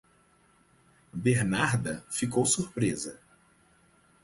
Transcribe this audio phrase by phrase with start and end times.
[1.13, 3.19] Bernarda ficou surpresa.